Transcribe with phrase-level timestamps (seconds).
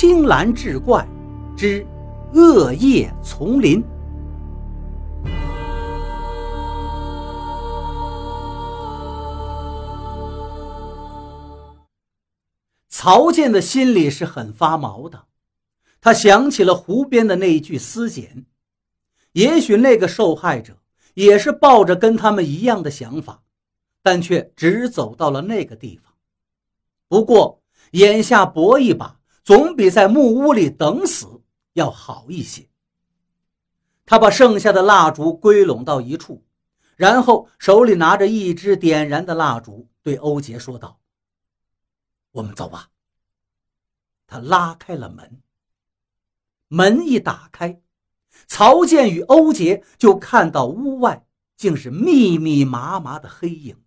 [0.00, 1.04] 青蓝志怪
[1.56, 1.84] 之
[2.32, 3.82] 恶夜丛林。
[12.88, 15.24] 曹健的心里是很发毛的，
[16.00, 18.46] 他想起了湖边的那一具尸检，
[19.32, 20.78] 也许那个受害者
[21.14, 23.42] 也是抱着跟他们一样的想法，
[24.00, 26.12] 但却只走到了那个地方。
[27.08, 27.60] 不过
[27.90, 29.17] 眼下搏一把，
[29.48, 31.40] 总比在木屋里等死
[31.72, 32.68] 要好一些。
[34.04, 36.44] 他把剩下的蜡烛归拢到一处，
[36.96, 41.00] 然后手里拿着一支点燃的蜡烛，对欧杰说道。
[42.32, 42.90] 我们走吧。
[44.26, 45.40] 他拉开了门，
[46.68, 47.80] 门一打开，
[48.46, 51.26] 曹健与欧杰就看到屋外
[51.56, 53.80] 竟是密密麻麻的黑影。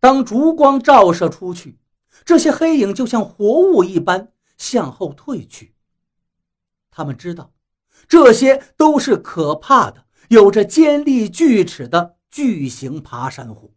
[0.00, 1.78] 当烛光照射出去，
[2.24, 5.74] 这些黑影就像活物一般向后退去。
[6.90, 7.54] 他们知道，
[8.06, 13.74] 这些都是可怕的、有着尖利锯齿的巨型爬山虎。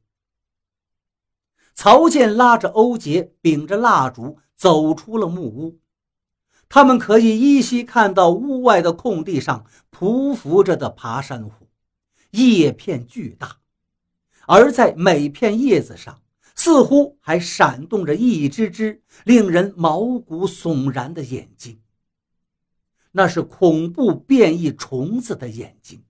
[1.74, 5.80] 曹健拉着欧杰，秉着蜡烛走出了木屋。
[6.68, 11.70] 他们可以依稀看到屋外的空地上匍匐着的爬山虎，
[12.32, 13.58] 叶片巨大，
[14.48, 16.21] 而在每片叶子上
[16.56, 21.82] 似乎还闪动着一只只令人毛骨悚然的眼睛。
[23.12, 26.04] 那是恐怖变异虫子的眼睛。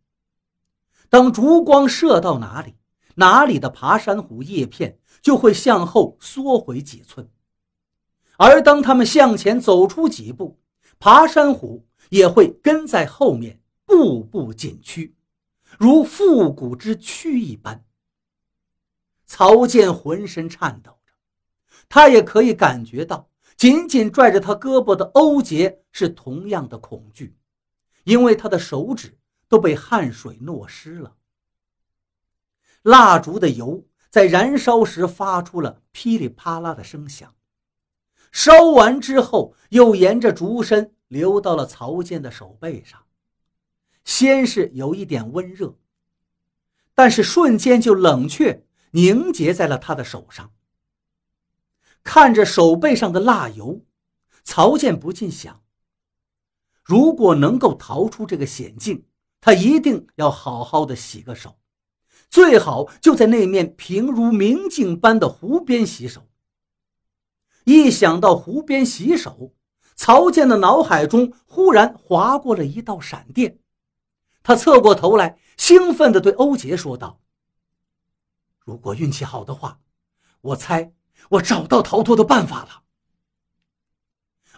[1.09, 2.75] 当烛光射到哪里，
[3.15, 4.97] 哪里的爬山虎叶片。
[5.21, 7.29] 就会向后缩回几寸，
[8.37, 10.59] 而当他们向前走出几步，
[10.97, 15.13] 爬山虎也会跟在后面步步紧趋，
[15.77, 17.85] 如复古之躯一般。
[19.33, 21.13] 曹健浑身颤抖着，
[21.87, 27.37] 他也可以感觉到，紧紧拽着他胳膊的欧杰是同样的恐惧，
[28.03, 31.15] 因为他的手指都被汗水糯湿了。
[32.81, 33.87] 蜡烛的油。
[34.09, 37.33] 在燃烧时发出了噼里啪啦的声响，
[38.33, 43.01] 烧完之后又沿着烛身流到了曹健的手背上，
[44.03, 45.77] 先是有一点温热，
[46.93, 50.51] 但是瞬间就冷却凝结在了他的手上。
[52.03, 53.85] 看着手背上的蜡油，
[54.43, 55.61] 曹健不禁想：
[56.83, 59.05] 如果能够逃出这个险境，
[59.39, 61.57] 他一定要好好的洗个手。
[62.29, 66.29] 最好就在那面平如明镜般的湖边洗手。
[67.65, 69.53] 一想到湖边洗手，
[69.95, 73.59] 曹健的脑海中忽然划过了一道闪电。
[74.41, 77.20] 他侧过头来，兴奋地对欧杰说道
[78.71, 79.81] ：“如果运气好的话，
[80.39, 80.93] 我猜
[81.31, 82.83] 我找到逃脱的办法了。”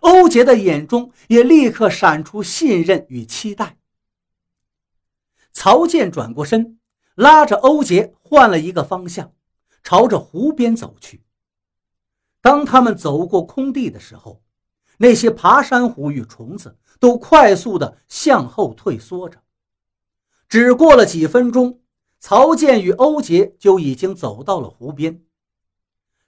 [0.02, 3.80] 欧杰的眼中也立刻闪出信任与期待。
[5.52, 6.80] 曹健转过身。
[7.16, 9.36] 拉着欧杰换了一个方向，
[9.84, 11.24] 朝着湖边走去。
[12.42, 14.42] 当他们走过空地的时候，
[14.98, 19.44] 那些爬山虎与虫子都快速的向后退缩着。
[20.50, 21.83] 只过了几分钟，
[22.24, 25.26] 曹健与欧杰就已经走到了湖边。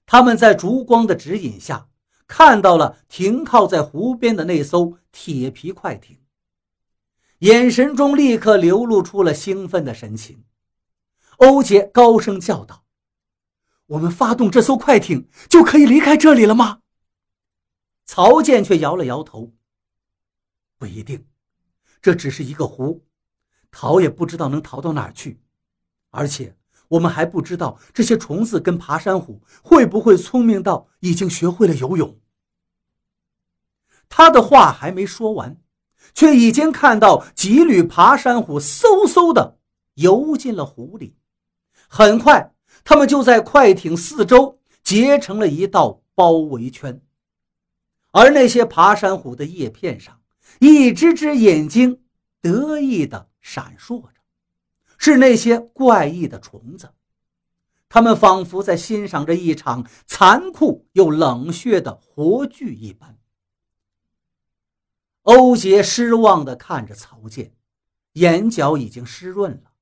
[0.05, 1.87] 他们在烛光的指引下，
[2.27, 6.19] 看到了停靠在湖边的那艘铁皮快艇，
[7.37, 10.43] 眼神中立刻流露出了兴奋的神情。
[11.37, 12.83] 欧杰高声叫道
[13.87, 16.81] ：“我们发动这艘快艇就可以离开这里了吗？”
[18.03, 19.53] 曹健却摇了摇头
[20.77, 21.25] ：“不一定，
[22.01, 23.05] 这只是一个湖，
[23.71, 25.39] 逃也不知道能逃到哪儿去，
[26.15, 26.55] 而且
[26.87, 32.17] 我们还不知道这些虫子跟爬山虎会不会聪明到已经学会了游泳。”
[34.07, 35.57] 他的话还没说完，
[36.13, 39.57] 却已经看到几缕爬山虎嗖嗖的
[39.95, 41.17] 游进了湖里。
[41.87, 42.53] 很快，
[42.83, 47.01] 他们就在快艇四周结成了一道包围圈，
[48.11, 50.21] 而那些爬山虎的叶片上，
[50.59, 52.01] 一只只眼睛
[52.41, 54.14] 得意地闪烁着，
[55.05, 56.95] 是那些怪异的虫子。
[57.87, 63.19] 他们仿佛在欣赏着一场残酷又冷血的活剧一般。
[65.21, 67.55] 欧杰失望地看着曹健，
[68.13, 69.73] 眼角已经湿润了。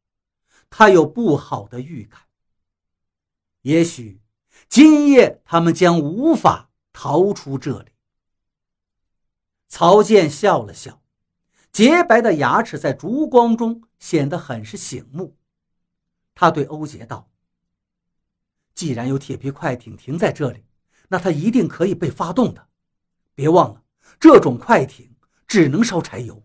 [0.70, 2.20] 他有不好的预感，
[3.62, 4.20] 也许
[4.68, 7.92] 今夜他们将无法逃出这里。
[9.70, 11.02] 曹健笑了笑，
[11.74, 15.36] 洁白的牙齿在烛光中显得很是醒目。
[16.36, 17.28] 他对欧杰道
[18.76, 20.64] ：“既然有铁皮快艇停在这里，
[21.08, 22.68] 那它一定可以被发动的。
[23.34, 23.82] 别忘了，
[24.20, 25.16] 这种快艇
[25.48, 26.44] 只能烧柴油。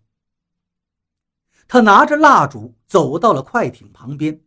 [1.67, 4.41] 他拿着蜡烛走到了快艇旁边，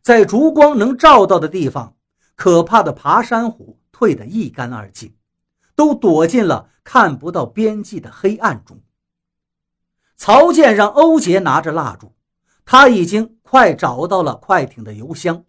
[0.00, 1.96] 在烛光能照到的地方，
[2.36, 5.16] 可怕的爬山虎退得一干二净，
[5.74, 8.80] 都躲进了看不到边际的黑暗中。
[10.16, 12.14] 曹健让欧杰拿着蜡烛，
[12.64, 15.44] 他已经快找到了快艇的油箱，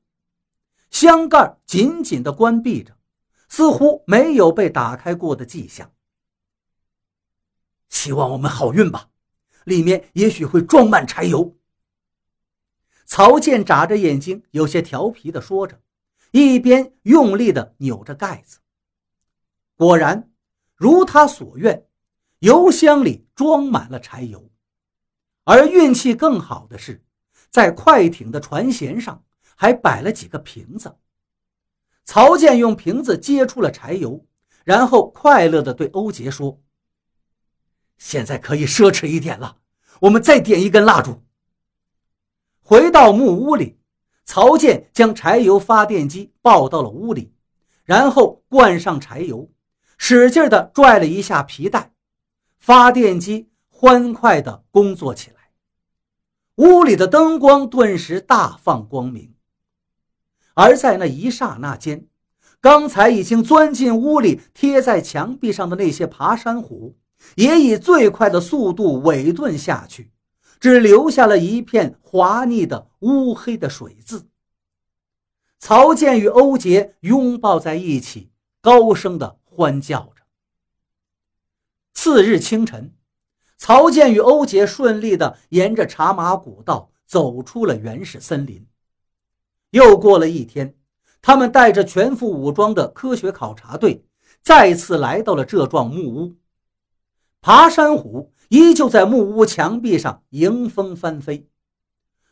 [0.89, 2.97] 箱盖紧紧地关闭着，
[3.47, 5.91] 似乎没有被打开过的迹象。
[7.89, 9.09] 希望我们好运吧。
[9.63, 11.57] 里面也许会装满柴油。
[13.05, 15.81] 曹健眨着眼睛，有些调皮地说着，
[16.29, 18.59] 一边用力地扭着盖子。
[19.75, 20.31] 果然，
[20.75, 21.87] 如他所愿，
[22.39, 24.51] 油箱里装满了柴油。
[25.45, 27.03] 而运气更好的是，
[27.49, 29.23] 在快艇的船舷上
[29.55, 30.97] 还摆了几个瓶子。
[32.03, 34.25] 曹健用瓶子接出了柴油，
[34.63, 36.61] 然后快乐地对欧杰说。
[37.97, 39.57] 现在可以奢侈一点了，
[40.01, 41.23] 我们再点一根蜡烛。
[42.59, 43.79] 回到木屋里，
[44.25, 47.31] 曹健将柴油发电机抱到了屋里，
[47.83, 49.49] 然后灌上柴油，
[49.97, 51.93] 使劲地拽了一下皮带，
[52.57, 55.34] 发电机欢快地工作起来。
[56.55, 59.33] 屋里的灯光顿时大放光明，
[60.53, 62.07] 而在那一刹那间，
[62.61, 66.97] 刚才已经钻进屋里、贴在墙壁上的那些爬山虎。
[67.35, 70.11] 也以最快的速度尾遁下去，
[70.59, 74.27] 只留下了一片滑腻的乌黑的水渍。
[75.57, 78.29] 曹健与欧杰拥抱在一起，
[78.61, 80.23] 高声的欢叫着。
[81.93, 82.93] 次日清晨，
[83.57, 88.67] 曹健与欧杰顺利的沿着茶马古道走出了原始森林。
[89.71, 90.75] 又过了一天，
[91.21, 94.05] 他们带着全副武装的科学考察队，
[94.41, 96.35] 再次来到了这幢木屋。
[97.41, 101.47] 爬山虎依旧在木屋墙壁上迎风翻飞。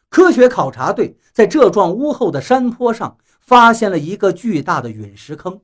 [0.09, 5.61] 科学考察队在这幢屋后的山坡上发现了一个巨大的陨石坑，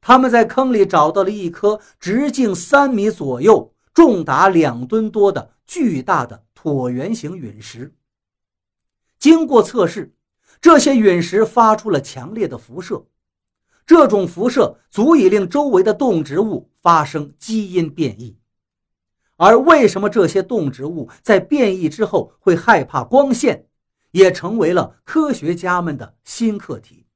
[0.00, 7.94] 他们在坑里找到了一颗直径三米左右、重达两吨多的巨大的椭圆形陨石。
[9.18, 10.14] 经过测试，
[10.60, 13.06] 这些陨石发出了强烈的辐射，
[13.86, 18.36] 这种辐射足以令周围的动植物发生基因变异。
[19.36, 23.66] 而为什么这些动植物在变异之后会害怕光线，
[24.10, 27.06] 也成为了科学家们的新课题。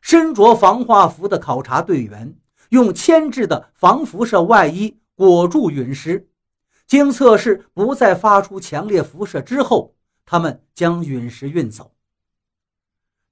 [0.00, 2.36] 身着防化服的考察队员
[2.70, 6.28] 用铅制的防辐射外衣裹住陨石，
[6.86, 9.94] 经测试不再发出强烈辐射之后，
[10.24, 11.94] 他们将陨石运走。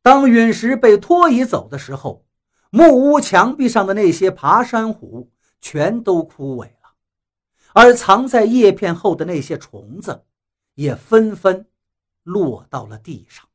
[0.02, 2.24] 当陨石被拖移走的时候，
[2.70, 5.30] 木屋墙壁上的那些爬山虎
[5.60, 6.94] 全都枯萎了。
[7.72, 10.24] 而藏在叶片后的那些虫子，
[10.74, 11.66] 也纷纷
[12.22, 13.49] 落到了地上。